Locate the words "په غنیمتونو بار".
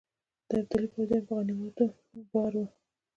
1.27-2.53